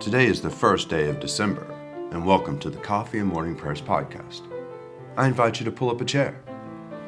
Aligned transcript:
Today 0.00 0.28
is 0.28 0.40
the 0.40 0.48
first 0.48 0.88
day 0.88 1.10
of 1.10 1.20
December, 1.20 1.66
and 2.10 2.24
welcome 2.24 2.58
to 2.60 2.70
the 2.70 2.78
Coffee 2.78 3.18
and 3.18 3.28
Morning 3.28 3.54
Prayers 3.54 3.82
podcast. 3.82 4.40
I 5.18 5.26
invite 5.26 5.60
you 5.60 5.66
to 5.66 5.70
pull 5.70 5.90
up 5.90 6.00
a 6.00 6.06
chair, 6.06 6.42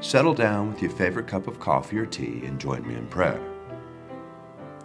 settle 0.03 0.35
down 0.35 0.69
with 0.69 0.83
your 0.83 0.91
favorite 0.91 1.27
cup 1.27 1.47
of 1.47 1.59
coffee 1.59 1.97
or 1.97 2.05
tea, 2.05 2.43
and 2.45 2.61
join 2.61 2.87
me 2.87 2.95
in 2.95 3.07
prayer. 3.07 3.41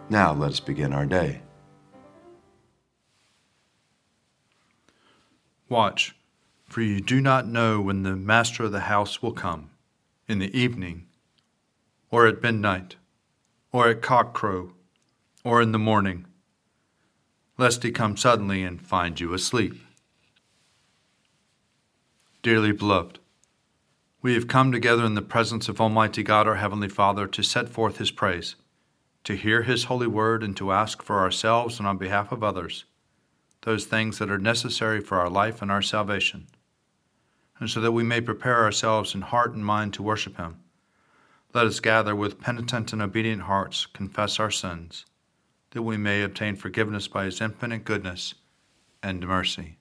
Now 0.10 0.34
let 0.34 0.52
us 0.52 0.62
begin 0.62 0.94
our 0.94 1.06
day. 1.06 1.42
Watch, 5.68 6.16
for 6.64 6.80
you 6.80 7.02
do 7.02 7.20
not 7.20 7.46
know 7.46 7.82
when 7.82 8.04
the 8.04 8.16
master 8.16 8.64
of 8.64 8.72
the 8.72 8.80
house 8.80 9.22
will 9.22 9.34
come, 9.34 9.72
in 10.30 10.40
the 10.40 10.58
evening, 10.58 11.08
or 12.10 12.26
at 12.26 12.42
midnight, 12.42 12.96
or 13.74 13.90
at 13.90 14.00
cockcrow, 14.00 14.72
or 15.44 15.62
in 15.62 15.74
the 15.74 15.78
morning, 15.78 16.26
lest 17.58 17.84
he 17.84 17.92
come 17.92 18.16
suddenly 18.16 18.64
and 18.64 18.82
find 18.82 19.20
you 19.20 19.34
asleep. 19.34 19.82
Dearly 22.44 22.72
beloved, 22.72 23.20
we 24.22 24.34
have 24.34 24.48
come 24.48 24.72
together 24.72 25.06
in 25.06 25.16
the 25.16 25.22
presence 25.22 25.70
of 25.70 25.80
Almighty 25.80 26.24
God, 26.24 26.48
our 26.48 26.56
Heavenly 26.56 26.90
Father, 26.90 27.28
to 27.28 27.44
set 27.44 27.70
forth 27.70 27.98
His 27.98 28.12
praise, 28.12 28.56
to 29.24 29.36
hear 29.36 29.64
His 29.64 29.86
holy 29.86 30.08
word, 30.08 30.44
and 30.44 30.56
to 30.58 30.72
ask 30.72 31.02
for 31.02 31.20
ourselves 31.20 31.80
and 31.80 31.88
on 31.88 31.98
behalf 31.98 32.32
of 32.32 32.44
others 32.44 32.86
those 33.62 33.86
things 33.86 34.18
that 34.20 34.30
are 34.30 34.38
necessary 34.38 35.02
for 35.02 35.18
our 35.18 35.30
life 35.30 35.62
and 35.62 35.72
our 35.72 35.82
salvation, 35.82 36.48
and 37.60 37.70
so 37.70 37.82
that 37.82 37.92
we 37.92 38.04
may 38.04 38.22
prepare 38.22 38.64
ourselves 38.64 39.14
in 39.14 39.22
heart 39.22 39.54
and 39.54 39.66
mind 39.66 39.94
to 39.94 40.04
worship 40.04 40.38
Him. 40.38 40.58
Let 41.54 41.68
us 41.68 41.80
gather 41.80 42.16
with 42.16 42.40
penitent 42.40 42.94
and 42.94 43.02
obedient 43.02 43.44
hearts, 43.44 43.86
confess 43.86 44.40
our 44.40 44.52
sins, 44.52 45.06
that 45.72 45.82
we 45.82 45.98
may 45.98 46.22
obtain 46.22 46.56
forgiveness 46.56 47.08
by 47.08 47.26
His 47.26 47.42
infinite 47.42 47.84
goodness 47.84 48.34
and 49.04 49.28
mercy. 49.28 49.78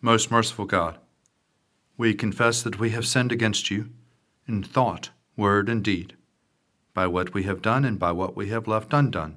Most 0.00 0.30
merciful 0.30 0.64
God, 0.64 0.98
we 1.96 2.14
confess 2.14 2.62
that 2.62 2.80
we 2.80 2.90
have 2.90 3.06
sinned 3.06 3.30
against 3.30 3.70
you 3.70 3.90
in 4.48 4.62
thought, 4.62 5.10
word, 5.36 5.68
and 5.68 5.84
deed, 5.84 6.16
by 6.94 7.06
what 7.06 7.32
we 7.32 7.44
have 7.44 7.62
done 7.62 7.84
and 7.84 7.98
by 7.98 8.10
what 8.10 8.36
we 8.36 8.48
have 8.48 8.66
left 8.66 8.92
undone. 8.92 9.36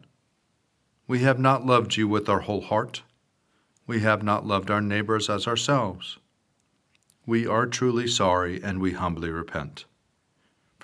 We 1.07 1.19
have 1.19 1.37
not 1.37 1.65
loved 1.65 1.97
you 1.97 2.07
with 2.07 2.27
our 2.27 2.39
whole 2.41 2.61
heart. 2.61 3.03
We 3.85 3.99
have 3.99 4.23
not 4.23 4.47
loved 4.47 4.71
our 4.71 4.81
neighbors 4.81 5.29
as 5.29 5.47
ourselves. 5.47 6.17
We 7.27 7.45
are 7.45 7.67
truly 7.67 8.07
sorry 8.07 8.63
and 8.63 8.79
we 8.79 8.93
humbly 8.93 9.29
repent. 9.29 9.85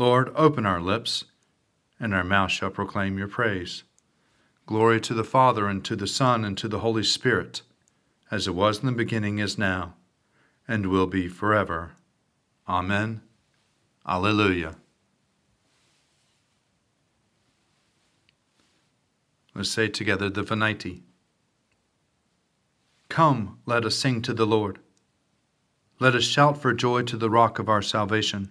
Lord, 0.00 0.32
open 0.34 0.64
our 0.64 0.80
lips, 0.80 1.26
and 2.00 2.14
our 2.14 2.24
mouth 2.24 2.50
shall 2.50 2.70
proclaim 2.70 3.18
your 3.18 3.28
praise. 3.28 3.82
Glory 4.64 4.98
to 4.98 5.12
the 5.12 5.24
Father, 5.24 5.68
and 5.68 5.84
to 5.84 5.94
the 5.94 6.06
Son, 6.06 6.42
and 6.42 6.56
to 6.56 6.68
the 6.68 6.78
Holy 6.78 7.04
Spirit, 7.04 7.60
as 8.30 8.48
it 8.48 8.54
was 8.54 8.80
in 8.80 8.86
the 8.86 8.92
beginning, 8.92 9.40
is 9.40 9.58
now, 9.58 9.96
and 10.66 10.86
will 10.86 11.06
be 11.06 11.28
forever. 11.28 11.96
Amen. 12.66 13.20
Alleluia. 14.08 14.76
Let's 19.54 19.68
say 19.68 19.88
together 19.88 20.30
the 20.30 20.42
Venite. 20.42 21.02
Come, 23.10 23.58
let 23.66 23.84
us 23.84 23.96
sing 23.96 24.22
to 24.22 24.32
the 24.32 24.46
Lord. 24.46 24.78
Let 25.98 26.14
us 26.14 26.24
shout 26.24 26.56
for 26.56 26.72
joy 26.72 27.02
to 27.02 27.18
the 27.18 27.28
rock 27.28 27.58
of 27.58 27.68
our 27.68 27.82
salvation. 27.82 28.50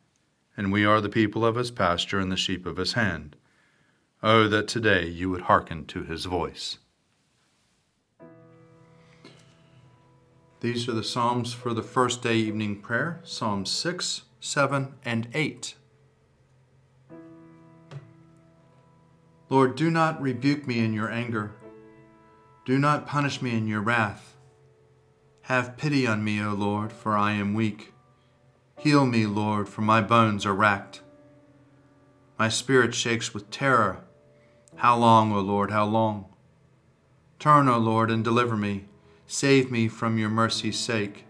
and 0.55 0.71
we 0.71 0.85
are 0.85 1.01
the 1.01 1.09
people 1.09 1.45
of 1.45 1.55
his 1.55 1.71
pasture 1.71 2.19
and 2.19 2.31
the 2.31 2.37
sheep 2.37 2.65
of 2.65 2.77
his 2.77 2.93
hand. 2.93 3.35
Oh, 4.23 4.47
that 4.47 4.67
today 4.67 5.07
you 5.07 5.29
would 5.29 5.41
hearken 5.41 5.85
to 5.87 6.03
his 6.03 6.25
voice. 6.25 6.77
These 10.59 10.87
are 10.87 10.93
the 10.93 11.03
Psalms 11.03 11.53
for 11.53 11.73
the 11.73 11.81
first 11.81 12.21
day 12.21 12.35
evening 12.35 12.81
prayer 12.81 13.19
Psalms 13.23 13.71
6, 13.71 14.21
7, 14.39 14.93
and 15.03 15.27
8. 15.33 15.75
Lord, 19.49 19.75
do 19.75 19.89
not 19.89 20.21
rebuke 20.21 20.67
me 20.67 20.79
in 20.79 20.93
your 20.93 21.09
anger. 21.09 21.53
Do 22.63 22.77
not 22.77 23.07
punish 23.07 23.41
me 23.41 23.57
in 23.57 23.67
your 23.67 23.81
wrath. 23.81 24.37
Have 25.41 25.77
pity 25.77 26.05
on 26.05 26.23
me, 26.23 26.41
O 26.41 26.53
Lord, 26.53 26.93
for 26.93 27.17
I 27.17 27.33
am 27.33 27.53
weak. 27.53 27.90
Heal 28.81 29.05
me, 29.05 29.27
Lord, 29.27 29.69
for 29.69 29.81
my 29.81 30.01
bones 30.01 30.43
are 30.43 30.55
racked. 30.55 31.01
My 32.39 32.49
spirit 32.49 32.95
shakes 32.95 33.31
with 33.31 33.51
terror. 33.51 33.99
How 34.77 34.97
long, 34.97 35.31
O 35.31 35.39
Lord, 35.39 35.69
how 35.69 35.85
long? 35.85 36.25
Turn, 37.37 37.67
O 37.67 37.77
Lord, 37.77 38.09
and 38.09 38.23
deliver 38.23 38.57
me. 38.57 38.85
Save 39.27 39.69
me 39.69 39.87
from 39.87 40.17
your 40.17 40.29
mercy's 40.29 40.79
sake. 40.79 41.25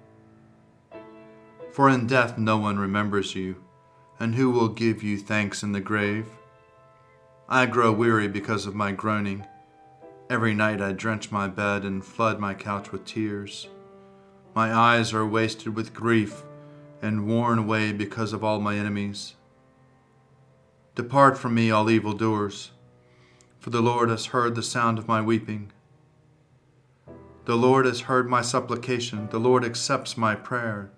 For 1.74 1.90
in 1.90 2.08
death 2.08 2.38
no 2.38 2.56
one 2.56 2.80
remembers 2.80 3.36
you, 3.36 3.62
and 4.18 4.36
who 4.36 4.50
will 4.50 4.70
give 4.70 5.04
you 5.04 5.18
thanks 5.18 5.62
in 5.62 5.74
the 5.74 5.82
grave? 5.82 6.28
I 7.50 7.66
grow 7.66 7.92
weary 7.92 8.30
because 8.30 8.66
of 8.66 8.76
my 8.76 8.94
groaning. 8.94 9.46
Every 10.30 10.54
night 10.54 10.80
I 10.80 10.94
drench 10.94 11.34
my 11.34 11.50
bed 11.50 11.84
and 11.84 12.06
flood 12.06 12.40
my 12.40 12.54
couch 12.54 12.94
with 12.94 13.04
tears. 13.04 13.68
My 14.56 14.74
eyes 14.74 15.14
are 15.14 15.28
wasted 15.28 15.76
with 15.76 15.94
grief 15.94 16.46
and 17.02 17.28
worn 17.28 17.58
away 17.58 17.92
because 17.92 18.34
of 18.34 18.44
all 18.44 18.60
my 18.60 18.78
enemies. 18.78 19.36
Depart 20.96 21.38
from 21.38 21.56
me, 21.56 21.72
all 21.72 21.90
evildoers, 21.90 22.72
for 23.60 23.70
the 23.70 23.82
Lord 23.82 24.10
has 24.10 24.28
heard 24.28 24.56
the 24.56 24.64
sound 24.64 24.98
of 25.00 25.08
my 25.08 25.22
weeping. 25.22 25.72
The 27.46 27.56
Lord 27.56 27.86
has 27.86 28.02
heard 28.02 28.30
my 28.30 28.42
supplication, 28.42 29.28
the 29.30 29.40
Lord 29.40 29.66
accepts 29.66 30.18
my 30.18 30.36
prayer. 30.36 30.92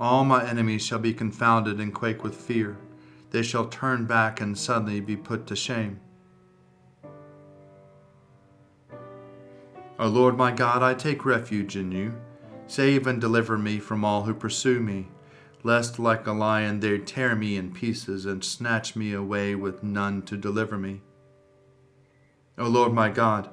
All 0.00 0.24
my 0.24 0.48
enemies 0.48 0.84
shall 0.84 0.98
be 0.98 1.14
confounded 1.14 1.78
and 1.78 1.94
quake 1.94 2.24
with 2.24 2.34
fear 2.34 2.78
they 3.34 3.42
shall 3.42 3.66
turn 3.66 4.04
back 4.04 4.40
and 4.40 4.56
suddenly 4.56 5.00
be 5.00 5.16
put 5.16 5.44
to 5.48 5.56
shame. 5.56 5.98
O 9.98 10.06
Lord 10.06 10.36
my 10.36 10.52
God, 10.52 10.84
I 10.84 10.94
take 10.94 11.24
refuge 11.24 11.76
in 11.76 11.90
you. 11.90 12.14
Save 12.66 13.06
and 13.06 13.20
deliver 13.20 13.58
me 13.58 13.78
from 13.78 14.04
all 14.04 14.22
who 14.24 14.34
pursue 14.34 14.80
me, 14.80 15.08
lest 15.62 15.98
like 15.98 16.26
a 16.26 16.32
lion 16.32 16.80
they 16.80 16.98
tear 16.98 17.34
me 17.34 17.56
in 17.56 17.72
pieces 17.72 18.26
and 18.26 18.44
snatch 18.44 18.96
me 18.96 19.12
away 19.12 19.54
with 19.54 19.82
none 19.82 20.22
to 20.22 20.36
deliver 20.36 20.76
me. 20.76 21.02
O 22.56 22.66
Lord 22.66 22.92
my 22.92 23.08
God, 23.08 23.50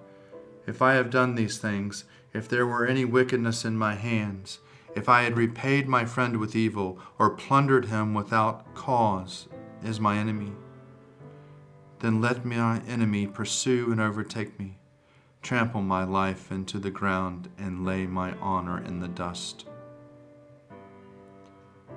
if 0.68 0.82
I 0.82 0.94
have 0.94 1.10
done 1.10 1.36
these 1.36 1.58
things, 1.58 2.04
if 2.34 2.48
there 2.48 2.68
were 2.68 2.86
any 2.86 3.06
wickedness 3.06 3.66
in 3.66 3.78
my 3.78 3.96
hands, 3.96 4.60
if 4.96 5.08
I 5.10 5.24
had 5.24 5.38
repaid 5.38 5.88
my 5.88 6.06
friend 6.06 6.38
with 6.38 6.56
evil, 6.56 7.00
or 7.18 7.30
plundered 7.30 7.86
him 7.86 8.14
without 8.14 8.74
cause, 8.76 9.48
as 9.84 10.00
my 10.00 10.18
enemy. 10.18 10.52
Then 12.00 12.22
let 12.22 12.46
my 12.46 12.82
enemy 12.88 13.28
pursue 13.28 13.92
and 13.92 14.02
overtake 14.02 14.60
me, 14.60 14.80
trample 15.42 15.82
my 15.82 16.04
life 16.04 16.52
into 16.52 16.80
the 16.80 16.92
ground, 16.92 17.50
and 17.58 17.86
lay 17.86 18.06
my 18.06 18.34
honor 18.34 18.84
in 18.84 19.00
the 19.00 19.08
dust. 19.08 19.66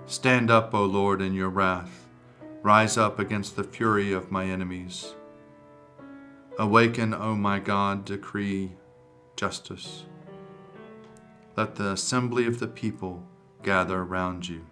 Stand 0.06 0.50
up, 0.50 0.74
O 0.74 0.84
Lord, 0.84 1.20
in 1.20 1.34
your 1.34 1.48
wrath. 1.48 2.08
Rise 2.62 2.96
up 2.96 3.18
against 3.18 3.56
the 3.56 3.64
fury 3.64 4.12
of 4.12 4.30
my 4.30 4.46
enemies. 4.46 5.14
Awaken, 6.58 7.12
O 7.12 7.34
my 7.34 7.58
God, 7.58 8.04
decree 8.04 8.72
justice. 9.36 10.04
Let 11.56 11.76
the 11.76 11.90
assembly 11.92 12.46
of 12.46 12.60
the 12.60 12.66
people 12.66 13.24
gather 13.62 14.04
round 14.04 14.48
you. 14.48 14.66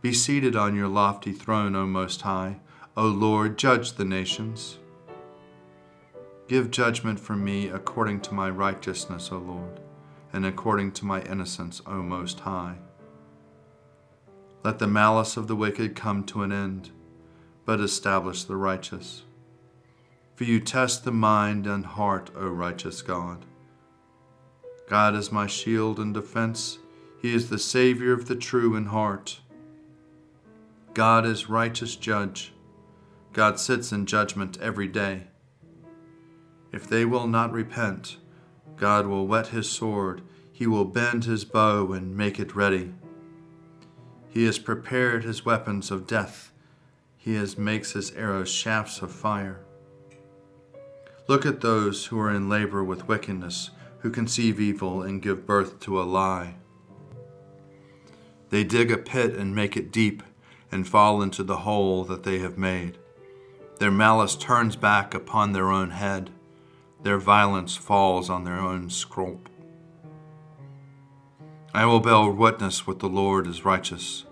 Be 0.00 0.12
seated 0.12 0.54
on 0.54 0.76
your 0.76 0.88
lofty 0.88 1.32
throne, 1.32 1.74
O 1.74 1.86
Most 1.86 2.22
High. 2.22 2.60
O 2.96 3.06
Lord, 3.06 3.58
judge 3.58 3.94
the 3.94 4.04
nations. 4.04 4.78
Give 6.48 6.70
judgment 6.70 7.20
for 7.20 7.36
me 7.36 7.68
according 7.68 8.22
to 8.22 8.32
my 8.32 8.48
righteousness, 8.48 9.28
O 9.30 9.36
Lord, 9.36 9.80
and 10.32 10.46
according 10.46 10.92
to 10.92 11.04
my 11.04 11.20
innocence, 11.20 11.82
O 11.86 12.02
Most 12.02 12.40
High. 12.40 12.76
Let 14.64 14.78
the 14.78 14.86
malice 14.86 15.36
of 15.36 15.46
the 15.46 15.54
wicked 15.54 15.94
come 15.94 16.24
to 16.24 16.42
an 16.42 16.50
end, 16.50 16.90
but 17.66 17.80
establish 17.80 18.44
the 18.44 18.56
righteous. 18.56 19.24
For 20.36 20.44
you 20.44 20.58
test 20.58 21.04
the 21.04 21.12
mind 21.12 21.66
and 21.66 21.84
heart, 21.84 22.30
O 22.34 22.48
righteous 22.48 23.02
God. 23.02 23.44
God 24.88 25.14
is 25.14 25.30
my 25.30 25.46
shield 25.46 25.98
and 25.98 26.14
defense. 26.14 26.78
He 27.20 27.34
is 27.34 27.50
the 27.50 27.58
Savior 27.58 28.14
of 28.14 28.26
the 28.26 28.36
true 28.36 28.74
in 28.74 28.86
heart. 28.86 29.40
God 30.94 31.26
is 31.26 31.50
righteous 31.50 31.94
judge. 31.94 32.54
God 33.34 33.60
sits 33.60 33.92
in 33.92 34.06
judgment 34.06 34.58
every 34.62 34.88
day. 34.88 35.24
If 36.78 36.86
they 36.86 37.04
will 37.04 37.26
not 37.26 37.50
repent, 37.50 38.18
God 38.76 39.08
will 39.08 39.26
whet 39.26 39.48
his 39.48 39.68
sword, 39.68 40.22
he 40.52 40.64
will 40.68 40.84
bend 40.84 41.24
his 41.24 41.44
bow 41.44 41.90
and 41.90 42.16
make 42.16 42.38
it 42.38 42.54
ready. 42.54 42.94
He 44.28 44.44
has 44.44 44.60
prepared 44.60 45.24
his 45.24 45.44
weapons 45.44 45.90
of 45.90 46.06
death, 46.06 46.52
he 47.16 47.34
has 47.34 47.58
makes 47.58 47.94
his 47.94 48.12
arrows 48.12 48.48
shafts 48.48 49.02
of 49.02 49.10
fire. 49.10 49.58
Look 51.26 51.44
at 51.44 51.62
those 51.62 52.06
who 52.06 52.20
are 52.20 52.32
in 52.32 52.48
labor 52.48 52.84
with 52.84 53.08
wickedness, 53.08 53.70
who 53.98 54.10
conceive 54.10 54.60
evil 54.60 55.02
and 55.02 55.20
give 55.20 55.44
birth 55.44 55.80
to 55.80 56.00
a 56.00 56.04
lie. 56.04 56.54
They 58.50 58.62
dig 58.62 58.92
a 58.92 58.98
pit 58.98 59.34
and 59.34 59.52
make 59.52 59.76
it 59.76 59.90
deep 59.90 60.22
and 60.70 60.86
fall 60.86 61.22
into 61.22 61.42
the 61.42 61.56
hole 61.56 62.04
that 62.04 62.22
they 62.22 62.38
have 62.38 62.56
made. 62.56 62.98
Their 63.80 63.90
malice 63.90 64.36
turns 64.36 64.76
back 64.76 65.12
upon 65.12 65.52
their 65.52 65.72
own 65.72 65.90
head, 65.90 66.30
their 67.08 67.16
violence 67.16 67.74
falls 67.74 68.28
on 68.28 68.44
their 68.44 68.58
own 68.58 68.90
scrope. 68.90 69.48
I 71.72 71.86
will 71.86 72.00
bear 72.00 72.30
witness 72.30 72.86
with 72.86 72.98
the 72.98 73.08
Lord 73.08 73.46
is 73.46 73.64
righteous. 73.64 74.26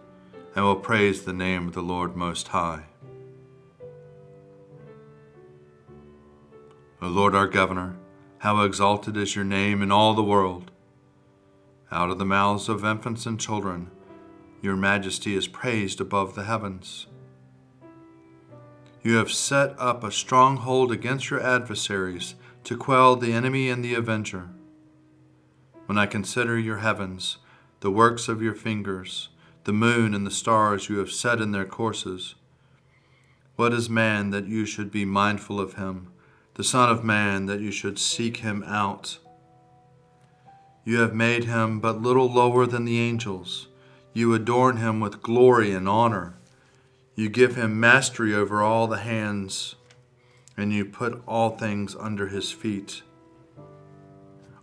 I 0.54 0.60
will 0.60 0.76
praise 0.76 1.22
the 1.22 1.32
name 1.32 1.68
of 1.68 1.72
the 1.72 1.80
Lord 1.80 2.14
Most 2.16 2.48
High. 2.48 2.82
O 7.00 7.08
Lord 7.08 7.34
our 7.34 7.46
Governor, 7.46 7.96
how 8.40 8.60
exalted 8.60 9.16
is 9.16 9.34
your 9.34 9.46
name 9.46 9.80
in 9.80 9.90
all 9.90 10.12
the 10.12 10.22
world. 10.22 10.70
Out 11.90 12.10
of 12.10 12.18
the 12.18 12.26
mouths 12.26 12.68
of 12.68 12.84
infants 12.84 13.24
and 13.24 13.40
children, 13.40 13.90
your 14.60 14.76
majesty 14.76 15.34
is 15.34 15.48
praised 15.48 15.98
above 15.98 16.34
the 16.34 16.44
heavens. 16.44 17.06
You 19.02 19.14
have 19.14 19.32
set 19.32 19.74
up 19.78 20.04
a 20.04 20.12
stronghold 20.12 20.92
against 20.92 21.30
your 21.30 21.40
adversaries 21.40 22.34
to 22.66 22.76
quell 22.76 23.14
the 23.14 23.32
enemy 23.32 23.70
and 23.70 23.84
the 23.84 23.94
avenger. 23.94 24.48
When 25.86 25.96
I 25.96 26.06
consider 26.06 26.58
your 26.58 26.78
heavens, 26.78 27.38
the 27.78 27.92
works 27.92 28.26
of 28.26 28.42
your 28.42 28.56
fingers, 28.56 29.28
the 29.62 29.72
moon 29.72 30.14
and 30.14 30.26
the 30.26 30.32
stars 30.32 30.88
you 30.88 30.98
have 30.98 31.12
set 31.12 31.40
in 31.40 31.52
their 31.52 31.64
courses, 31.64 32.34
what 33.54 33.72
is 33.72 33.88
man 33.88 34.30
that 34.30 34.48
you 34.48 34.66
should 34.66 34.90
be 34.90 35.04
mindful 35.04 35.60
of 35.60 35.74
him, 35.74 36.08
the 36.54 36.64
Son 36.64 36.90
of 36.90 37.04
Man 37.04 37.46
that 37.46 37.60
you 37.60 37.70
should 37.70 38.00
seek 38.00 38.38
him 38.38 38.64
out? 38.64 39.20
You 40.84 40.98
have 40.98 41.14
made 41.14 41.44
him 41.44 41.78
but 41.78 42.02
little 42.02 42.28
lower 42.28 42.66
than 42.66 42.84
the 42.84 42.98
angels 42.98 43.68
you 44.12 44.34
adorn 44.34 44.78
him 44.78 44.98
with 44.98 45.22
glory 45.22 45.70
and 45.70 45.88
honor. 45.88 46.34
You 47.14 47.28
give 47.28 47.54
him 47.54 47.78
mastery 47.78 48.34
over 48.34 48.60
all 48.60 48.88
the 48.88 48.98
hands, 48.98 49.76
and 50.56 50.72
you 50.72 50.84
put 50.84 51.22
all 51.26 51.50
things 51.50 51.94
under 51.98 52.28
his 52.28 52.50
feet. 52.50 53.02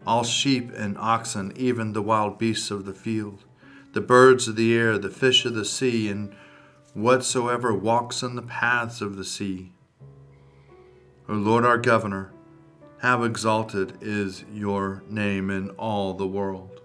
All 0.06 0.24
sheep 0.24 0.72
and 0.76 0.98
oxen, 0.98 1.54
even 1.56 1.94
the 1.94 2.02
wild 2.02 2.38
beasts 2.38 2.72
of 2.72 2.86
the 2.86 2.94
field, 2.94 3.46
the 3.94 4.02
birds 4.02 4.48
of 4.48 4.56
the 4.56 4.76
air, 4.76 4.98
the 4.98 5.10
fish 5.10 5.46
of 5.46 5.54
the 5.54 5.66
sea, 5.66 6.10
and 6.10 6.36
whatsoever 6.94 7.74
walks 7.74 8.22
in 8.22 8.36
the 8.36 8.42
paths 8.42 9.02
of 9.02 9.16
the 9.16 9.24
sea. 9.24 9.72
O 11.30 11.34
Lord 11.34 11.64
our 11.64 11.78
Governor, 11.78 12.34
how 13.00 13.24
exalted 13.24 13.98
is 14.02 14.44
your 14.52 15.04
name 15.10 15.50
in 15.50 15.70
all 15.72 16.14
the 16.14 16.28
world. 16.28 16.82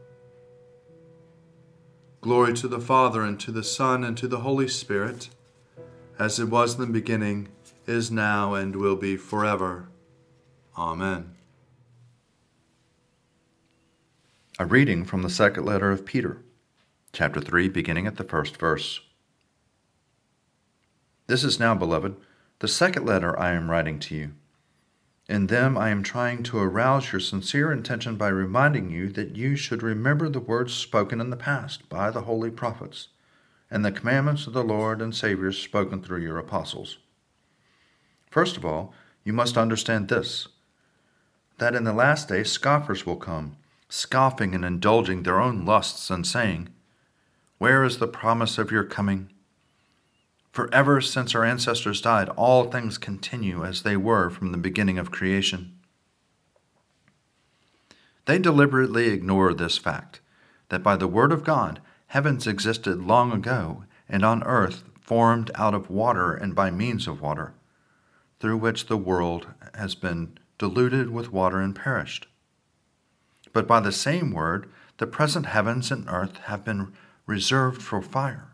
Glory 2.21 2.53
to 2.55 2.69
the 2.69 2.81
Father, 2.81 3.23
and 3.23 3.39
to 3.41 3.53
the 3.53 3.63
Son, 3.63 4.05
and 4.05 4.17
to 4.19 4.29
the 4.29 4.41
Holy 4.41 4.69
Spirit, 4.69 5.29
as 6.19 6.39
it 6.39 6.49
was 6.49 6.75
in 6.75 6.81
the 6.81 6.87
beginning, 6.93 7.49
is 7.89 8.11
now, 8.11 8.55
and 8.55 8.77
will 8.77 8.97
be 8.97 9.17
forever. 9.17 9.89
Amen. 10.77 11.35
A 14.59 14.67
reading 14.67 15.05
from 15.05 15.23
the 15.23 15.31
second 15.31 15.65
letter 15.65 15.91
of 15.91 16.05
Peter, 16.05 16.43
chapter 17.13 17.41
3, 17.41 17.69
beginning 17.69 18.07
at 18.07 18.17
the 18.17 18.25
first 18.25 18.57
verse. 18.57 19.01
This 21.29 21.45
is 21.45 21.59
now, 21.59 21.75
beloved, 21.75 22.17
the 22.59 22.69
second 22.69 23.07
letter 23.07 23.39
I 23.39 23.53
am 23.53 23.71
writing 23.71 23.99
to 24.01 24.15
you. 24.15 24.33
In 25.29 25.47
them, 25.47 25.79
I 25.79 25.91
am 25.91 26.03
trying 26.03 26.43
to 26.45 26.59
arouse 26.59 27.13
your 27.13 27.21
sincere 27.21 27.71
intention 27.71 28.17
by 28.17 28.29
reminding 28.29 28.91
you 28.91 29.09
that 29.11 29.37
you 29.37 29.57
should 29.57 29.83
remember 29.83 30.29
the 30.29 30.41
words 30.41 30.75
spoken 30.75 31.21
in 31.21 31.31
the 31.31 31.37
past 31.37 31.89
by 31.89 32.11
the 32.11 32.23
holy 32.23 32.51
prophets 32.51 33.09
and 33.71 33.85
the 33.85 33.93
commandments 33.93 34.47
of 34.47 34.55
the 34.55 34.65
Lord 34.65 35.03
and 35.03 35.15
Savior 35.15 35.53
spoken 35.53 36.03
through 36.03 36.23
your 36.23 36.39
apostles. 36.39 36.99
First 38.31 38.57
of 38.57 38.65
all, 38.65 38.93
you 39.25 39.33
must 39.33 39.57
understand 39.57 40.09
this 40.09 40.49
that 41.59 41.75
in 41.75 41.85
the 41.85 41.93
last 41.93 42.29
day 42.29 42.45
scoffers 42.45 43.05
will 43.05 43.17
come, 43.17 43.57
scoffing 43.89 44.55
and 44.55 44.65
indulging 44.65 45.23
their 45.23 45.41
own 45.41 45.65
lusts, 45.65 46.09
and 46.09 46.27
saying, 46.27 46.69
Where 47.59 47.83
is 47.83 47.99
the 47.99 48.07
promise 48.07 48.59
of 48.59 48.71
your 48.71 48.85
coming? 48.85 49.31
For 50.53 50.73
ever 50.73 51.01
since 51.01 51.35
our 51.35 51.45
ancestors 51.45 52.01
died, 52.01 52.29
all 52.31 52.65
things 52.65 52.99
continue 52.99 53.65
as 53.65 53.83
they 53.83 53.97
were 53.97 54.31
from 54.31 54.53
the 54.53 54.59
beginning 54.59 54.99
of 54.99 55.11
creation. 55.11 55.75
They 58.27 58.39
deliberately 58.39 59.09
ignore 59.09 59.55
this 59.55 59.79
fact 59.79 60.21
that 60.69 60.83
by 60.83 60.97
the 60.97 61.09
Word 61.09 61.33
of 61.33 61.45
God, 61.45 61.81
heavens 62.09 62.47
existed 62.47 63.03
long 63.03 63.33
ago, 63.33 63.85
and 64.09 64.25
on 64.25 64.43
earth 64.45 64.85
formed 65.01 65.51
out 65.55 65.75
of 65.75 65.91
water 65.91 66.35
and 66.35 66.55
by 66.55 66.71
means 66.71 67.07
of 67.07 67.21
water, 67.21 67.55
through 68.41 68.57
which 68.59 68.87
the 68.87 68.97
world 68.97 69.49
has 69.75 69.95
been 69.95 70.39
diluted 70.59 71.11
with 71.11 71.33
water 71.33 71.61
and 71.61 71.75
perished. 71.75 72.27
But 73.53 73.67
by 73.67 73.81
the 73.81 73.93
same 73.93 74.33
Word, 74.33 74.71
the 74.99 75.07
present 75.07 75.47
heavens 75.47 75.91
and 75.91 76.09
earth 76.09 76.37
have 76.45 76.65
been 76.65 76.93
reserved 77.27 77.83
for 77.83 78.03
fire 78.03 78.49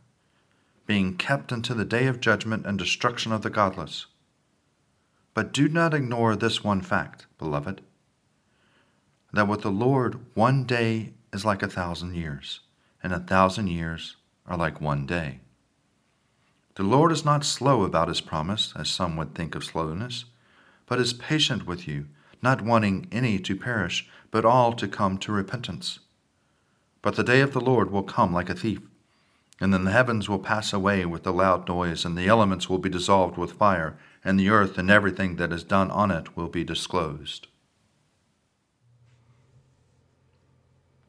being 0.87 1.17
kept 1.17 1.53
unto 1.53 1.75
the 1.75 1.85
day 1.85 2.07
of 2.07 2.21
judgment 2.21 2.67
and 2.67 2.79
destruction 2.79 3.33
of 3.33 3.43
the 3.43 3.51
godless. 3.51 4.07
But 5.33 5.53
do 5.53 5.69
not 5.69 5.95
ignore 5.95 6.37
this 6.37 6.63
one 6.63 6.81
fact, 6.81 7.27
beloved, 7.39 7.81
that 9.33 9.49
with 9.49 9.63
the 9.63 9.71
Lord 9.71 10.21
one 10.35 10.65
day 10.65 11.15
is 11.33 11.45
like 11.45 11.63
a 11.63 11.69
thousand 11.69 12.15
years, 12.15 12.61
and 13.03 13.13
a 13.13 13.19
thousand 13.19 13.69
years 13.69 14.17
are 14.47 14.57
like 14.57 14.81
one 14.81 15.07
day. 15.07 15.41
The 16.77 16.83
Lord 16.83 17.13
is 17.13 17.25
not 17.25 17.45
slow 17.45 17.85
about 17.85 18.09
his 18.09 18.21
promise, 18.21 18.73
as 18.77 18.89
some 18.89 19.17
would 19.17 19.35
think 19.35 19.55
of 19.55 19.65
slowness, 19.65 20.25
but 20.87 20.99
is 20.99 21.13
patient 21.13 21.67
with 21.67 21.87
you, 21.87 22.07
not 22.43 22.63
wanting 22.63 23.07
any 23.13 23.39
to 23.39 23.57
perish, 23.57 24.09
but 24.31 24.45
all 24.45 24.73
to 24.75 24.89
come 24.89 25.19
to 25.19 25.33
repentance. 25.33 26.01
But 27.01 27.17
the 27.17 27.23
day 27.25 27.41
of 27.41 27.53
the 27.53 27.61
Lord 27.61 27.91
will 27.91 28.03
come 28.03 28.33
like 28.33 28.51
a 28.51 28.55
thief 28.55 28.81
and 29.61 29.73
then 29.73 29.85
the 29.85 29.93
heavens 29.93 30.29
will 30.29 30.39
pass 30.39 30.73
away 30.73 31.05
with 31.05 31.27
a 31.27 31.31
loud 31.31 31.69
noise, 31.69 32.05
and 32.05 32.19
the 32.19 32.27
elements 32.27 32.69
will 32.69 32.79
be 32.79 32.89
dissolved 32.89 33.37
with 33.37 33.53
fire, 33.53 33.97
and 34.25 34.39
the 34.39 34.49
earth 34.49 34.79
and 34.79 34.91
everything 34.91 35.37
that 35.37 35.53
is 35.53 35.63
done 35.63 35.91
on 35.91 36.11
it 36.11 36.37
will 36.37 36.49
be 36.49 36.65
disclosed. 36.65 37.47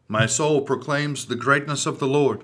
My 0.07 0.27
soul 0.27 0.61
proclaims 0.61 1.25
the 1.25 1.35
greatness 1.35 1.87
of 1.87 1.99
the 1.99 2.07
Lord. 2.07 2.43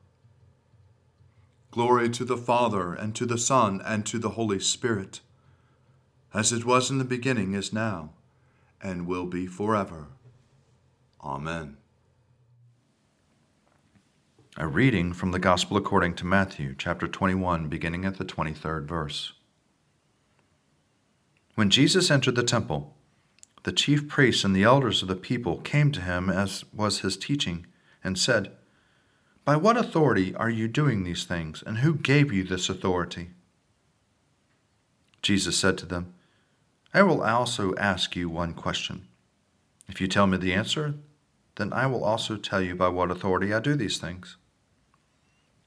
Glory 1.71 2.09
to 2.09 2.25
the 2.25 2.37
Father, 2.37 2.93
and 2.93 3.15
to 3.15 3.25
the 3.25 3.37
Son, 3.37 3.81
and 3.85 4.05
to 4.05 4.19
the 4.19 4.31
Holy 4.31 4.59
Spirit, 4.59 5.21
as 6.33 6.51
it 6.51 6.65
was 6.65 6.91
in 6.91 6.97
the 6.97 7.05
beginning, 7.05 7.53
is 7.53 7.71
now, 7.71 8.11
and 8.81 9.07
will 9.07 9.25
be 9.25 9.47
forever. 9.47 10.07
Amen. 11.23 11.77
A 14.57 14.67
reading 14.67 15.13
from 15.13 15.31
the 15.31 15.39
Gospel 15.39 15.77
according 15.77 16.15
to 16.15 16.25
Matthew, 16.25 16.75
chapter 16.77 17.07
21, 17.07 17.69
beginning 17.69 18.03
at 18.03 18.17
the 18.17 18.25
23rd 18.25 18.85
verse. 18.85 19.31
When 21.55 21.69
Jesus 21.69 22.11
entered 22.11 22.35
the 22.35 22.43
temple, 22.43 22.93
the 23.63 23.71
chief 23.71 24.09
priests 24.09 24.43
and 24.43 24.53
the 24.53 24.63
elders 24.63 25.01
of 25.01 25.07
the 25.07 25.15
people 25.15 25.59
came 25.59 25.91
to 25.93 26.01
him 26.01 26.29
as 26.29 26.65
was 26.73 26.99
his 26.99 27.15
teaching 27.15 27.65
and 28.03 28.19
said, 28.19 28.51
By 29.43 29.55
what 29.55 29.77
authority 29.77 30.35
are 30.35 30.49
you 30.49 30.67
doing 30.67 31.03
these 31.03 31.23
things, 31.23 31.63
and 31.65 31.79
who 31.79 31.95
gave 31.95 32.31
you 32.31 32.43
this 32.43 32.69
authority? 32.69 33.31
Jesus 35.21 35.57
said 35.57 35.77
to 35.79 35.85
them, 35.85 36.13
I 36.93 37.01
will 37.03 37.23
also 37.23 37.73
ask 37.75 38.15
you 38.15 38.29
one 38.29 38.53
question. 38.53 39.07
If 39.87 39.99
you 39.99 40.07
tell 40.07 40.27
me 40.27 40.37
the 40.37 40.53
answer, 40.53 40.95
then 41.55 41.73
I 41.73 41.87
will 41.87 42.03
also 42.03 42.37
tell 42.37 42.61
you 42.61 42.75
by 42.75 42.89
what 42.89 43.09
authority 43.09 43.53
I 43.53 43.59
do 43.59 43.75
these 43.75 43.97
things. 43.97 44.37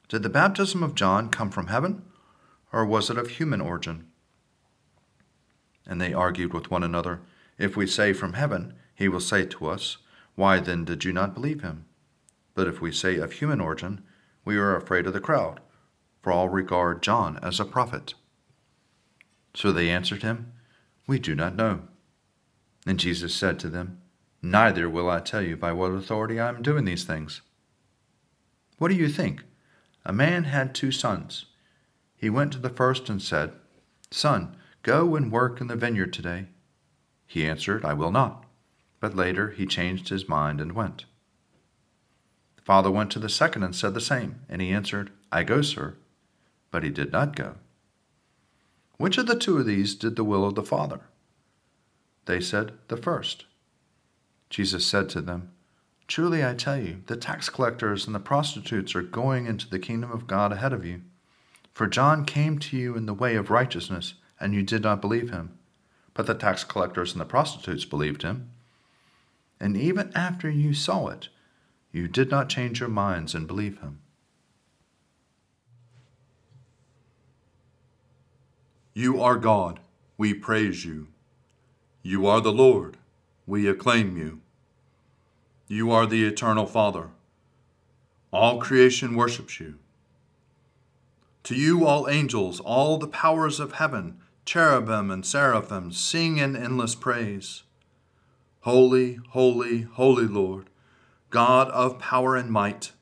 Did 0.08 0.22
the 0.22 0.28
baptism 0.28 0.82
of 0.82 0.94
John 0.94 1.28
come 1.28 1.50
from 1.50 1.66
heaven, 1.66 2.02
or 2.72 2.84
was 2.84 3.10
it 3.10 3.18
of 3.18 3.30
human 3.30 3.60
origin? 3.60 4.06
And 5.86 6.00
they 6.00 6.12
argued 6.12 6.52
with 6.52 6.70
one 6.70 6.82
another, 6.82 7.20
If 7.58 7.76
we 7.76 7.86
say 7.86 8.12
from 8.12 8.34
heaven, 8.34 8.74
he 8.94 9.08
will 9.08 9.20
say 9.20 9.46
to 9.46 9.66
us, 9.66 9.98
Why 10.36 10.60
then 10.60 10.84
did 10.84 11.04
you 11.04 11.12
not 11.12 11.34
believe 11.34 11.62
him? 11.62 11.86
But 12.54 12.68
if 12.68 12.80
we 12.80 12.92
say 12.92 13.16
of 13.16 13.32
human 13.32 13.60
origin, 13.60 14.02
we 14.44 14.56
are 14.56 14.76
afraid 14.76 15.06
of 15.06 15.12
the 15.12 15.20
crowd, 15.20 15.60
for 16.22 16.32
all 16.32 16.48
regard 16.48 17.02
John 17.02 17.38
as 17.42 17.58
a 17.58 17.64
prophet. 17.64 18.14
So 19.54 19.72
they 19.72 19.90
answered 19.90 20.22
him, 20.22 20.52
We 21.06 21.18
do 21.18 21.34
not 21.34 21.56
know. 21.56 21.82
And 22.86 22.98
Jesus 23.00 23.34
said 23.34 23.58
to 23.60 23.68
them, 23.68 24.00
Neither 24.42 24.88
will 24.88 25.08
I 25.08 25.20
tell 25.20 25.42
you 25.42 25.56
by 25.56 25.72
what 25.72 25.92
authority 25.92 26.38
I 26.38 26.48
am 26.48 26.62
doing 26.62 26.84
these 26.84 27.04
things. 27.04 27.40
What 28.78 28.88
do 28.88 28.94
you 28.94 29.08
think? 29.08 29.42
A 30.04 30.12
man 30.12 30.44
had 30.44 30.74
two 30.74 30.92
sons. 30.92 31.46
He 32.16 32.28
went 32.28 32.52
to 32.52 32.58
the 32.58 32.68
first 32.68 33.08
and 33.08 33.22
said, 33.22 33.52
Son, 34.10 34.56
go 34.82 35.16
and 35.16 35.32
work 35.32 35.60
in 35.60 35.66
the 35.68 35.76
vineyard 35.76 36.12
today. 36.12 36.46
He 37.26 37.46
answered, 37.46 37.84
I 37.84 37.94
will 37.94 38.10
not. 38.10 38.44
But 39.00 39.16
later 39.16 39.50
he 39.50 39.66
changed 39.66 40.10
his 40.10 40.28
mind 40.28 40.60
and 40.60 40.72
went 40.72 41.06
father 42.64 42.90
went 42.90 43.10
to 43.12 43.18
the 43.18 43.28
second 43.28 43.62
and 43.62 43.76
said 43.76 43.94
the 43.94 44.00
same, 44.00 44.40
and 44.48 44.60
he 44.60 44.70
answered, 44.70 45.10
I 45.30 45.44
go, 45.44 45.62
sir. 45.62 45.94
But 46.70 46.82
he 46.82 46.90
did 46.90 47.12
not 47.12 47.36
go. 47.36 47.56
Which 48.96 49.18
of 49.18 49.26
the 49.26 49.38
two 49.38 49.58
of 49.58 49.66
these 49.66 49.94
did 49.94 50.16
the 50.16 50.24
will 50.24 50.44
of 50.44 50.54
the 50.54 50.62
Father? 50.62 51.00
They 52.26 52.40
said, 52.40 52.72
The 52.88 52.96
first. 52.96 53.44
Jesus 54.50 54.86
said 54.86 55.08
to 55.10 55.20
them, 55.20 55.50
Truly 56.06 56.44
I 56.44 56.54
tell 56.54 56.78
you, 56.78 57.02
the 57.06 57.16
tax 57.16 57.48
collectors 57.48 58.06
and 58.06 58.14
the 58.14 58.20
prostitutes 58.20 58.94
are 58.94 59.02
going 59.02 59.46
into 59.46 59.68
the 59.68 59.78
kingdom 59.78 60.12
of 60.12 60.26
God 60.26 60.52
ahead 60.52 60.72
of 60.72 60.84
you. 60.84 61.02
For 61.72 61.86
John 61.86 62.24
came 62.24 62.58
to 62.60 62.76
you 62.76 62.96
in 62.96 63.06
the 63.06 63.14
way 63.14 63.34
of 63.34 63.50
righteousness, 63.50 64.14
and 64.38 64.54
you 64.54 64.62
did 64.62 64.82
not 64.82 65.00
believe 65.00 65.30
him. 65.30 65.58
But 66.12 66.26
the 66.26 66.34
tax 66.34 66.62
collectors 66.62 67.12
and 67.12 67.20
the 67.20 67.24
prostitutes 67.24 67.84
believed 67.84 68.22
him. 68.22 68.50
And 69.58 69.76
even 69.76 70.12
after 70.14 70.48
you 70.48 70.72
saw 70.72 71.08
it, 71.08 71.28
you 71.94 72.08
did 72.08 72.28
not 72.28 72.48
change 72.48 72.80
your 72.80 72.88
minds 72.88 73.36
and 73.36 73.46
believe 73.46 73.78
him. 73.78 74.00
You 78.92 79.22
are 79.22 79.36
God, 79.36 79.78
we 80.18 80.34
praise 80.34 80.84
you. 80.84 81.06
You 82.02 82.26
are 82.26 82.40
the 82.40 82.52
Lord, 82.52 82.96
we 83.46 83.68
acclaim 83.68 84.16
you. 84.16 84.40
You 85.68 85.92
are 85.92 86.04
the 86.04 86.24
eternal 86.24 86.66
Father. 86.66 87.10
All 88.32 88.58
creation 88.58 89.14
worships 89.14 89.60
you. 89.60 89.76
To 91.44 91.54
you, 91.54 91.86
all 91.86 92.08
angels, 92.08 92.58
all 92.58 92.98
the 92.98 93.06
powers 93.06 93.60
of 93.60 93.74
heaven, 93.74 94.18
cherubim 94.44 95.12
and 95.12 95.24
seraphim, 95.24 95.92
sing 95.92 96.38
in 96.38 96.56
endless 96.56 96.96
praise. 96.96 97.62
Holy, 98.62 99.20
holy, 99.30 99.82
holy 99.82 100.26
Lord, 100.26 100.70
God 101.34 101.68
of 101.70 101.98
power 101.98 102.36
and 102.36 102.48
might. 102.48 102.92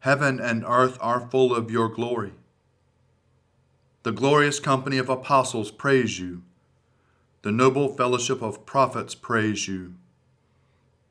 Heaven 0.00 0.38
and 0.38 0.62
earth 0.68 0.98
are 1.00 1.26
full 1.30 1.54
of 1.54 1.70
your 1.70 1.88
glory. 1.88 2.32
The 4.02 4.12
glorious 4.12 4.60
company 4.60 4.98
of 4.98 5.08
apostles 5.08 5.70
praise 5.70 6.20
you. 6.20 6.42
The 7.40 7.52
noble 7.52 7.88
fellowship 7.88 8.42
of 8.42 8.66
prophets 8.66 9.14
praise 9.14 9.66
you. 9.68 9.94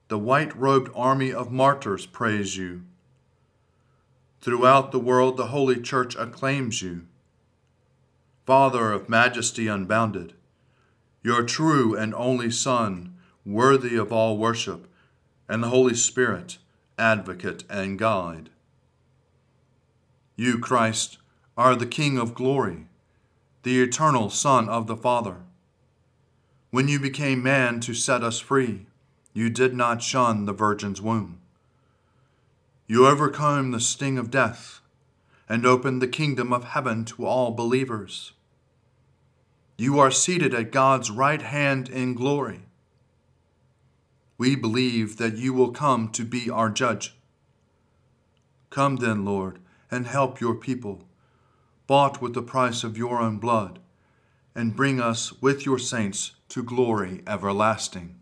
The 0.08 0.20
white 0.20 0.56
robed 0.56 0.92
army 0.94 1.34
of 1.34 1.52
martyrs 1.52 2.06
praise 2.06 2.56
you. 2.56 2.84
Throughout 4.40 4.92
the 4.92 5.00
world, 5.00 5.38
the 5.38 5.48
Holy 5.48 5.82
Church 5.82 6.16
acclaims 6.16 6.80
you. 6.80 7.08
Father 8.46 8.92
of 8.92 9.10
majesty 9.10 9.66
unbounded, 9.66 10.34
your 11.24 11.42
true 11.42 11.98
and 11.98 12.14
only 12.14 12.52
Son, 12.52 13.16
worthy 13.44 13.96
of 13.96 14.14
all 14.14 14.38
worship 14.38 14.88
and 15.48 15.62
the 15.62 15.70
Holy 15.70 15.96
Spirit, 15.96 16.58
advocate 16.98 17.64
and 17.70 18.00
guide. 18.00 18.50
You, 20.36 20.60
Christ, 20.60 21.18
are 21.58 21.76
the 21.76 21.86
King 21.86 22.18
of 22.18 22.34
glory, 22.34 22.88
the 23.64 23.82
eternal 23.82 24.30
Son 24.30 24.68
of 24.68 24.88
the 24.88 24.98
Father. 24.98 25.38
When 26.72 26.88
you 26.88 27.00
became 27.00 27.42
man 27.42 27.80
to 27.82 27.94
set 27.94 28.24
us 28.24 28.40
free, 28.40 28.86
you 29.34 29.50
did 29.50 29.74
not 29.74 30.02
shun 30.02 30.46
the 30.46 30.54
Virgin's 30.54 31.02
womb. 31.02 31.40
You 32.88 33.08
overcame 33.08 33.72
the 33.72 33.80
sting 33.80 34.18
of 34.18 34.30
death 34.30 34.82
and 35.48 35.66
opened 35.66 36.02
the 36.02 36.08
kingdom 36.08 36.52
of 36.52 36.64
heaven 36.64 37.06
to 37.06 37.26
all 37.26 37.52
believers. 37.52 38.34
You 39.78 40.00
are 40.00 40.12
seated 40.12 40.54
at 40.54 40.72
God's 40.72 41.12
right 41.12 41.42
hand 41.42 41.90
in 41.90 42.14
glory 42.14 42.62
we 44.38 44.56
believe 44.56 45.18
that 45.18 45.38
you 45.38 45.54
will 45.54 45.72
come 45.72 46.10
to 46.10 46.26
be 46.26 46.50
our 46.50 46.70
judge. 46.70 47.16
Come 48.70 48.98
then, 48.98 49.24
Lord, 49.24 49.60
and 49.90 50.08
help 50.08 50.42
your 50.42 50.56
people, 50.56 51.08
bought 51.88 52.22
with 52.22 52.34
the 52.34 52.42
price 52.42 52.84
of 52.84 52.98
your 52.98 53.22
own 53.22 53.38
blood, 53.38 53.80
and 54.54 54.76
bring 54.76 55.00
us 55.00 55.42
with 55.42 55.66
your 55.66 55.80
saints 55.80 56.32
to 56.50 56.64
glory 56.64 57.22
everlasting. 57.26 58.16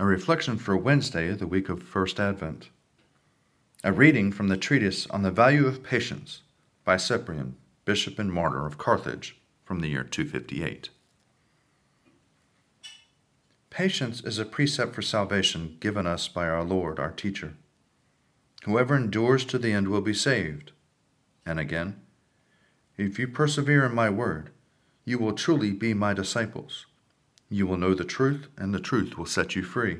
A 0.00 0.04
reflection 0.04 0.58
for 0.58 0.76
Wednesday 0.76 1.32
the 1.32 1.46
week 1.46 1.68
of 1.68 1.82
First 1.82 2.20
Advent. 2.20 2.70
A 3.84 3.92
reading 3.92 4.32
from 4.32 4.48
the 4.48 4.56
treatise 4.56 5.06
on 5.08 5.22
the 5.22 5.30
value 5.30 5.66
of 5.66 5.82
patience 5.82 6.42
by 6.84 6.96
Cyprian, 6.96 7.56
Bishop 7.84 8.18
and 8.18 8.32
Martyr 8.32 8.66
of 8.66 8.78
Carthage, 8.78 9.40
from 9.64 9.80
the 9.80 9.88
year 9.88 10.04
258. 10.04 10.90
Patience 13.70 14.22
is 14.22 14.38
a 14.38 14.44
precept 14.44 14.94
for 14.94 15.02
salvation 15.02 15.76
given 15.80 16.06
us 16.06 16.26
by 16.26 16.48
our 16.48 16.64
Lord, 16.64 16.98
our 16.98 17.12
teacher. 17.12 17.54
Whoever 18.64 18.96
endures 18.96 19.44
to 19.46 19.58
the 19.58 19.72
end 19.72 19.88
will 19.88 20.00
be 20.00 20.14
saved. 20.14 20.72
And 21.44 21.60
again, 21.60 22.00
if 22.96 23.18
you 23.18 23.28
persevere 23.28 23.84
in 23.84 23.94
my 23.94 24.10
word, 24.10 24.50
you 25.04 25.18
will 25.18 25.32
truly 25.32 25.72
be 25.72 25.94
my 25.94 26.12
disciples. 26.12 26.86
You 27.48 27.66
will 27.66 27.76
know 27.76 27.94
the 27.94 28.04
truth, 28.04 28.48
and 28.56 28.74
the 28.74 28.80
truth 28.80 29.16
will 29.16 29.26
set 29.26 29.54
you 29.54 29.62
free. 29.62 29.98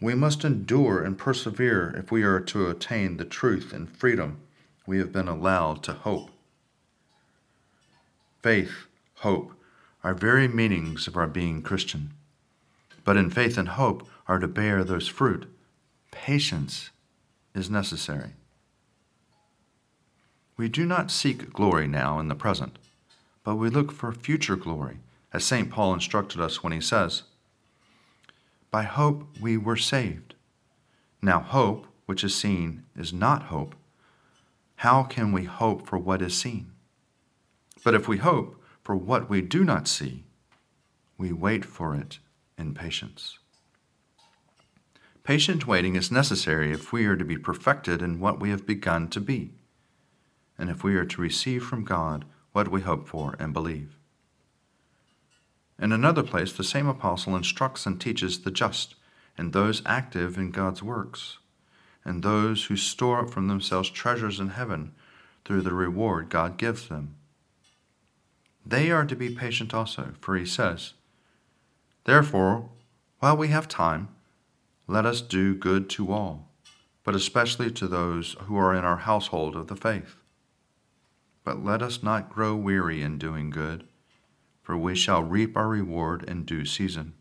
We 0.00 0.14
must 0.14 0.44
endure 0.44 1.02
and 1.02 1.16
persevere 1.16 1.94
if 1.96 2.10
we 2.10 2.22
are 2.22 2.40
to 2.40 2.68
attain 2.68 3.16
the 3.16 3.24
truth 3.24 3.72
and 3.72 3.88
freedom 3.88 4.40
we 4.86 4.98
have 4.98 5.12
been 5.12 5.28
allowed 5.28 5.82
to 5.84 5.92
hope. 5.92 6.30
Faith, 8.42 8.86
hope 9.16 9.53
are 10.04 10.14
very 10.14 10.46
meanings 10.46 11.08
of 11.08 11.16
our 11.16 11.26
being 11.26 11.62
Christian. 11.62 12.12
But 13.04 13.16
in 13.16 13.30
faith 13.30 13.56
and 13.56 13.70
hope 13.70 14.06
are 14.28 14.38
to 14.38 14.46
bear 14.46 14.84
those 14.84 15.08
fruit. 15.08 15.50
Patience 16.10 16.90
is 17.54 17.70
necessary. 17.70 18.32
We 20.56 20.68
do 20.68 20.84
not 20.84 21.10
seek 21.10 21.52
glory 21.52 21.88
now 21.88 22.20
in 22.20 22.28
the 22.28 22.34
present, 22.34 22.78
but 23.42 23.56
we 23.56 23.70
look 23.70 23.90
for 23.90 24.12
future 24.12 24.56
glory, 24.56 24.98
as 25.32 25.42
St. 25.42 25.70
Paul 25.70 25.94
instructed 25.94 26.40
us 26.40 26.62
when 26.62 26.72
he 26.72 26.80
says, 26.80 27.22
By 28.70 28.82
hope 28.82 29.26
we 29.40 29.56
were 29.56 29.76
saved. 29.76 30.34
Now, 31.20 31.40
hope, 31.40 31.86
which 32.06 32.22
is 32.22 32.34
seen, 32.34 32.84
is 32.94 33.12
not 33.12 33.44
hope. 33.44 33.74
How 34.76 35.02
can 35.02 35.32
we 35.32 35.44
hope 35.44 35.86
for 35.86 35.98
what 35.98 36.20
is 36.20 36.36
seen? 36.36 36.70
But 37.82 37.94
if 37.94 38.06
we 38.06 38.18
hope 38.18 38.60
for 38.84 38.94
what 38.94 39.30
we 39.30 39.40
do 39.40 39.64
not 39.64 39.88
see, 39.88 40.24
we 41.16 41.32
wait 41.32 41.64
for 41.64 41.94
it 41.94 42.18
in 42.58 42.74
patience. 42.74 43.38
Patient 45.24 45.66
waiting 45.66 45.96
is 45.96 46.12
necessary 46.12 46.70
if 46.70 46.92
we 46.92 47.06
are 47.06 47.16
to 47.16 47.24
be 47.24 47.38
perfected 47.38 48.02
in 48.02 48.20
what 48.20 48.38
we 48.38 48.50
have 48.50 48.66
begun 48.66 49.08
to 49.08 49.20
be, 49.20 49.52
and 50.58 50.68
if 50.68 50.84
we 50.84 50.96
are 50.96 51.06
to 51.06 51.22
receive 51.22 51.64
from 51.64 51.82
God 51.82 52.26
what 52.52 52.70
we 52.70 52.82
hope 52.82 53.08
for 53.08 53.34
and 53.38 53.54
believe. 53.54 53.96
In 55.78 55.90
another 55.90 56.22
place, 56.22 56.52
the 56.52 56.62
same 56.62 56.86
apostle 56.86 57.34
instructs 57.34 57.86
and 57.86 57.98
teaches 57.98 58.40
the 58.40 58.50
just 58.50 58.96
and 59.38 59.52
those 59.52 59.82
active 59.86 60.36
in 60.36 60.50
God's 60.50 60.82
works, 60.82 61.38
and 62.04 62.22
those 62.22 62.66
who 62.66 62.76
store 62.76 63.20
up 63.20 63.30
from 63.30 63.48
themselves 63.48 63.88
treasures 63.88 64.38
in 64.38 64.50
heaven 64.50 64.92
through 65.44 65.62
the 65.62 65.72
reward 65.72 66.28
God 66.28 66.58
gives 66.58 66.88
them. 66.88 67.16
They 68.66 68.90
are 68.90 69.04
to 69.04 69.16
be 69.16 69.34
patient 69.34 69.74
also, 69.74 70.14
for 70.20 70.36
he 70.36 70.46
says, 70.46 70.94
Therefore, 72.04 72.70
while 73.20 73.36
we 73.36 73.48
have 73.48 73.68
time, 73.68 74.08
let 74.86 75.06
us 75.06 75.20
do 75.20 75.54
good 75.54 75.88
to 75.90 76.12
all, 76.12 76.48
but 77.02 77.14
especially 77.14 77.70
to 77.72 77.86
those 77.86 78.36
who 78.42 78.56
are 78.56 78.74
in 78.74 78.84
our 78.84 78.98
household 78.98 79.56
of 79.56 79.68
the 79.68 79.76
faith. 79.76 80.16
But 81.44 81.64
let 81.64 81.82
us 81.82 82.02
not 82.02 82.30
grow 82.30 82.54
weary 82.54 83.02
in 83.02 83.18
doing 83.18 83.50
good, 83.50 83.86
for 84.62 84.76
we 84.76 84.94
shall 84.94 85.22
reap 85.22 85.56
our 85.56 85.68
reward 85.68 86.22
in 86.22 86.44
due 86.44 86.64
season. 86.64 87.14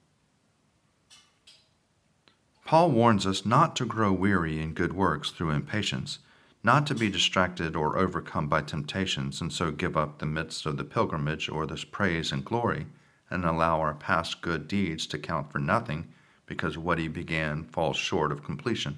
Paul 2.65 2.91
warns 2.91 3.27
us 3.27 3.45
not 3.45 3.75
to 3.75 3.85
grow 3.85 4.13
weary 4.13 4.61
in 4.61 4.73
good 4.73 4.93
works 4.93 5.29
through 5.29 5.51
impatience, 5.51 6.19
not 6.63 6.87
to 6.87 6.95
be 6.95 7.09
distracted 7.09 7.75
or 7.75 7.97
overcome 7.97 8.47
by 8.47 8.61
temptations, 8.61 9.41
and 9.41 9.51
so 9.51 9.69
give 9.71 9.97
up 9.97 10.19
the 10.19 10.25
midst 10.25 10.65
of 10.65 10.77
the 10.77 10.83
pilgrimage 10.83 11.49
or 11.49 11.65
this 11.65 11.83
praise 11.83 12.31
and 12.31 12.45
glory, 12.45 12.87
and 13.29 13.43
allow 13.43 13.79
our 13.81 13.93
past 13.93 14.41
good 14.41 14.67
deeds 14.67 15.05
to 15.07 15.17
count 15.17 15.51
for 15.51 15.59
nothing 15.59 16.07
because 16.45 16.77
what 16.77 16.99
he 16.99 17.07
began 17.07 17.63
falls 17.63 17.97
short 17.97 18.31
of 18.31 18.43
completion. 18.43 18.97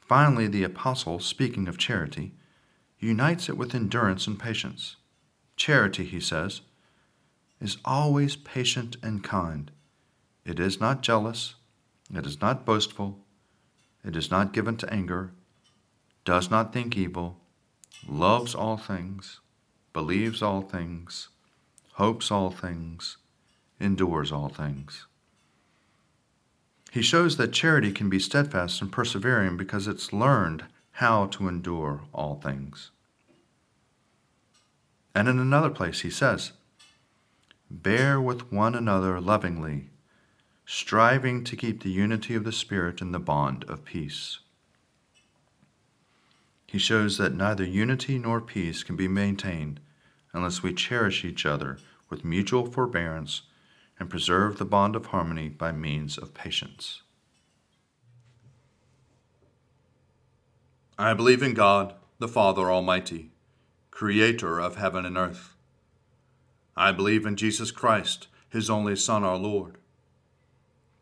Finally, 0.00 0.46
the 0.46 0.62
apostle, 0.62 1.18
speaking 1.18 1.66
of 1.66 1.78
charity, 1.78 2.32
unites 2.98 3.48
it 3.48 3.56
with 3.56 3.74
endurance 3.74 4.26
and 4.26 4.38
patience. 4.38 4.96
Charity, 5.56 6.04
he 6.04 6.20
says, 6.20 6.60
is 7.60 7.78
always 7.84 8.36
patient 8.36 8.96
and 9.02 9.24
kind. 9.24 9.70
It 10.44 10.60
is 10.60 10.80
not 10.80 11.02
jealous. 11.02 11.54
It 12.14 12.26
is 12.26 12.40
not 12.40 12.66
boastful. 12.66 13.23
It 14.04 14.16
is 14.16 14.30
not 14.30 14.52
given 14.52 14.76
to 14.76 14.92
anger. 14.92 15.32
Does 16.24 16.50
not 16.50 16.72
think 16.72 16.96
evil. 16.96 17.40
Loves 18.06 18.54
all 18.54 18.76
things. 18.76 19.40
Believes 19.92 20.42
all 20.42 20.60
things. 20.60 21.28
Hopes 21.94 22.30
all 22.30 22.50
things. 22.50 23.16
Endures 23.80 24.30
all 24.30 24.48
things. 24.48 25.06
He 26.90 27.02
shows 27.02 27.38
that 27.38 27.52
charity 27.52 27.90
can 27.90 28.08
be 28.08 28.20
steadfast 28.20 28.80
and 28.80 28.92
persevering 28.92 29.56
because 29.56 29.88
it's 29.88 30.12
learned 30.12 30.64
how 30.92 31.26
to 31.26 31.48
endure 31.48 32.02
all 32.12 32.36
things. 32.36 32.90
And 35.14 35.28
in 35.28 35.38
another 35.38 35.70
place, 35.70 36.02
he 36.02 36.10
says, 36.10 36.52
Bear 37.70 38.20
with 38.20 38.52
one 38.52 38.74
another 38.74 39.20
lovingly 39.20 39.88
striving 40.66 41.44
to 41.44 41.56
keep 41.56 41.82
the 41.82 41.90
unity 41.90 42.34
of 42.34 42.44
the 42.44 42.52
Spirit 42.52 43.00
in 43.00 43.12
the 43.12 43.18
bond 43.18 43.64
of 43.64 43.84
peace. 43.84 44.38
He 46.66 46.78
shows 46.78 47.18
that 47.18 47.34
neither 47.34 47.64
unity 47.64 48.18
nor 48.18 48.40
peace 48.40 48.82
can 48.82 48.96
be 48.96 49.06
maintained 49.06 49.80
unless 50.32 50.62
we 50.62 50.72
cherish 50.72 51.24
each 51.24 51.46
other 51.46 51.78
with 52.08 52.24
mutual 52.24 52.66
forbearance 52.66 53.42
and 54.00 54.10
preserve 54.10 54.58
the 54.58 54.64
bond 54.64 54.96
of 54.96 55.06
harmony 55.06 55.48
by 55.48 55.70
means 55.70 56.18
of 56.18 56.34
patience. 56.34 57.02
I 60.98 61.14
believe 61.14 61.42
in 61.42 61.54
God, 61.54 61.94
the 62.18 62.28
Father 62.28 62.72
Almighty, 62.72 63.30
creator 63.90 64.58
of 64.58 64.76
heaven 64.76 65.04
and 65.04 65.16
earth. 65.16 65.54
I 66.76 66.90
believe 66.90 67.26
in 67.26 67.36
Jesus 67.36 67.70
Christ, 67.70 68.28
his 68.48 68.70
only 68.70 68.96
Son, 68.96 69.22
our 69.22 69.36
Lord 69.36 69.78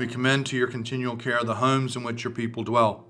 we 0.00 0.06
commend 0.06 0.46
to 0.46 0.56
your 0.56 0.66
continual 0.66 1.14
care 1.14 1.44
the 1.44 1.56
homes 1.56 1.94
in 1.94 2.02
which 2.02 2.24
your 2.24 2.32
people 2.32 2.64
dwell. 2.64 3.04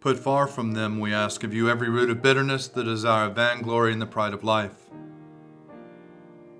Put 0.00 0.18
far 0.18 0.48
from 0.48 0.72
them, 0.72 0.98
we 0.98 1.14
ask 1.14 1.44
of 1.44 1.54
you, 1.54 1.70
every 1.70 1.88
root 1.88 2.10
of 2.10 2.20
bitterness, 2.20 2.66
the 2.66 2.82
desire 2.82 3.26
of 3.26 3.36
vainglory, 3.36 3.92
and 3.92 4.02
the 4.02 4.06
pride 4.06 4.34
of 4.34 4.42
life. 4.42 4.90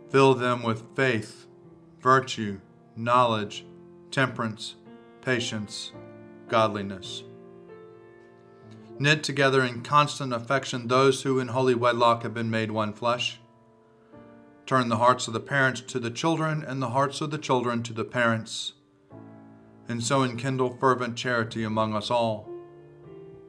Fill 0.08 0.34
them 0.34 0.62
with 0.62 0.84
faith, 0.94 1.48
virtue, 2.00 2.60
knowledge, 2.94 3.66
temperance, 4.12 4.76
patience, 5.20 5.90
godliness. 6.48 7.24
Knit 9.00 9.24
together 9.24 9.64
in 9.64 9.82
constant 9.82 10.32
affection 10.32 10.86
those 10.86 11.22
who 11.22 11.40
in 11.40 11.48
holy 11.48 11.74
wedlock 11.74 12.22
have 12.22 12.34
been 12.34 12.50
made 12.50 12.70
one 12.70 12.92
flesh. 12.92 13.40
Turn 14.66 14.88
the 14.88 14.96
hearts 14.96 15.26
of 15.26 15.34
the 15.34 15.40
parents 15.40 15.82
to 15.82 15.98
the 15.98 16.10
children, 16.10 16.64
and 16.66 16.80
the 16.80 16.90
hearts 16.90 17.20
of 17.20 17.30
the 17.30 17.38
children 17.38 17.82
to 17.82 17.92
the 17.92 18.04
parents, 18.04 18.72
and 19.88 20.02
so 20.02 20.22
enkindle 20.22 20.78
fervent 20.78 21.16
charity 21.16 21.64
among 21.64 21.94
us 21.94 22.10
all, 22.10 22.48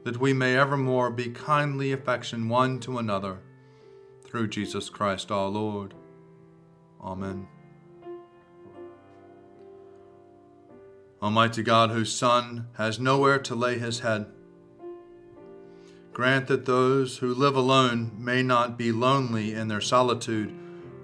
that 0.04 0.20
we 0.20 0.34
may 0.34 0.56
evermore 0.56 1.10
be 1.10 1.30
kindly 1.30 1.90
affection 1.90 2.50
one 2.50 2.78
to 2.80 2.98
another, 2.98 3.38
through 4.26 4.48
Jesus 4.48 4.90
Christ 4.90 5.30
our 5.30 5.48
Lord. 5.48 5.94
Amen. 7.02 7.48
Almighty 11.22 11.62
God, 11.62 11.90
whose 11.90 12.12
Son 12.12 12.66
has 12.76 13.00
nowhere 13.00 13.38
to 13.38 13.54
lay 13.54 13.78
his 13.78 14.00
head, 14.00 14.26
grant 16.12 16.46
that 16.48 16.66
those 16.66 17.18
who 17.18 17.32
live 17.32 17.56
alone 17.56 18.12
may 18.18 18.42
not 18.42 18.76
be 18.76 18.92
lonely 18.92 19.54
in 19.54 19.68
their 19.68 19.80
solitude, 19.80 20.54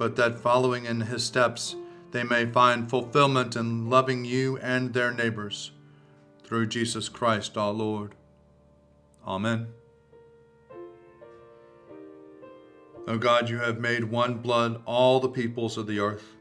but 0.02 0.16
that 0.16 0.40
following 0.40 0.84
in 0.84 1.02
his 1.02 1.22
steps, 1.22 1.76
they 2.10 2.24
may 2.24 2.44
find 2.44 2.90
fulfillment 2.90 3.54
in 3.54 3.88
loving 3.88 4.24
you 4.24 4.58
and 4.58 4.92
their 4.92 5.12
neighbors. 5.12 5.70
Through 6.42 6.66
Jesus 6.66 7.08
Christ 7.08 7.56
our 7.56 7.70
Lord. 7.70 8.16
Amen. 9.24 9.68
O 13.06 13.16
God, 13.16 13.48
you 13.48 13.60
have 13.60 13.78
made 13.78 14.02
one 14.02 14.38
blood 14.38 14.82
all 14.86 15.20
the 15.20 15.28
peoples 15.28 15.78
of 15.78 15.86
the 15.86 16.00
earth, 16.00 16.34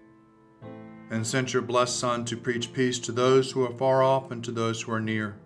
and 1.12 1.28
sent 1.28 1.54
your 1.54 1.62
blessed 1.62 2.00
Son 2.00 2.26
to 2.26 2.36
preach 2.36 2.74
peace 2.74 2.98
to 2.98 3.12
those 3.12 3.52
who 3.52 3.64
are 3.64 3.78
far 3.78 4.02
off 4.02 4.32
and 4.32 4.44
to 4.44 4.52
those 4.52 4.82
who 4.82 4.92
are 4.92 5.00
near. 5.00 5.38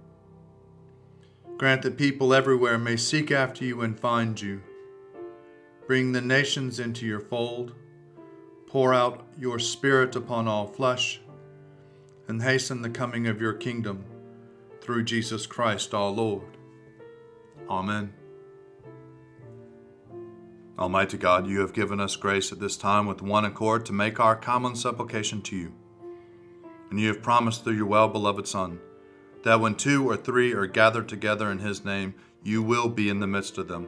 Grant 1.57 1.81
that 1.81 1.97
people 1.97 2.33
everywhere 2.33 2.77
may 2.77 2.95
seek 2.95 3.29
after 3.29 3.65
you 3.65 3.81
and 3.81 3.99
find 3.99 4.39
you. 4.39 4.61
Bring 5.85 6.13
the 6.13 6.21
nations 6.21 6.79
into 6.79 7.05
your 7.05 7.19
fold. 7.19 7.75
Pour 8.75 8.93
out 8.93 9.25
your 9.39 9.57
Spirit 9.57 10.17
upon 10.17 10.49
all 10.49 10.67
flesh, 10.67 11.21
and 12.27 12.43
hasten 12.43 12.81
the 12.81 12.89
coming 12.89 13.25
of 13.25 13.39
your 13.39 13.53
kingdom 13.53 14.03
through 14.81 15.05
Jesus 15.05 15.47
Christ 15.47 15.93
our 15.93 16.09
Lord. 16.09 16.57
Amen. 17.69 18.13
Almighty 20.77 21.17
God, 21.17 21.47
you 21.47 21.61
have 21.61 21.71
given 21.71 22.01
us 22.01 22.17
grace 22.17 22.51
at 22.51 22.59
this 22.59 22.75
time 22.75 23.05
with 23.05 23.21
one 23.21 23.45
accord 23.45 23.85
to 23.85 23.93
make 23.93 24.19
our 24.19 24.35
common 24.35 24.75
supplication 24.75 25.41
to 25.43 25.55
you. 25.55 25.71
And 26.89 26.99
you 26.99 27.07
have 27.07 27.21
promised 27.21 27.63
through 27.63 27.77
your 27.77 27.85
well 27.85 28.09
beloved 28.09 28.45
Son 28.45 28.81
that 29.43 29.61
when 29.61 29.75
two 29.75 30.05
or 30.05 30.17
three 30.17 30.51
are 30.51 30.67
gathered 30.67 31.07
together 31.07 31.49
in 31.49 31.59
his 31.59 31.85
name, 31.85 32.13
you 32.43 32.61
will 32.61 32.89
be 32.89 33.07
in 33.07 33.21
the 33.21 33.25
midst 33.25 33.57
of 33.57 33.69
them. 33.69 33.87